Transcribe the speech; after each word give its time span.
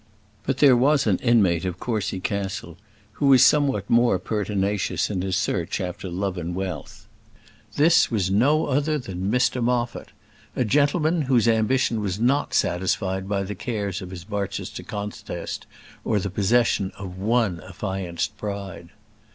But 0.47 0.57
there 0.57 0.75
was 0.75 1.05
an 1.05 1.17
inmate 1.19 1.63
of 1.63 1.79
Courcy 1.79 2.19
Castle 2.19 2.75
who 3.11 3.27
was 3.27 3.45
somewhat 3.45 3.87
more 3.87 4.17
pertinacious 4.17 5.11
in 5.11 5.21
his 5.21 5.35
search 5.35 5.79
after 5.79 6.09
love 6.09 6.39
and 6.39 6.55
wealth. 6.55 7.05
This 7.75 8.09
was 8.09 8.31
no 8.31 8.65
other 8.65 8.97
than 8.97 9.29
Mr 9.29 9.63
Moffat: 9.63 10.09
a 10.55 10.65
gentleman 10.65 11.21
whose 11.21 11.47
ambition 11.47 12.01
was 12.01 12.19
not 12.19 12.55
satisfied 12.55 13.29
by 13.29 13.43
the 13.43 13.53
cares 13.53 14.01
of 14.01 14.09
his 14.09 14.23
Barchester 14.23 14.81
contest, 14.81 15.67
or 16.03 16.17
the 16.19 16.31
possession 16.31 16.91
of 16.97 17.19
one 17.19 17.61
affianced 17.63 18.35
bride. 18.39 18.89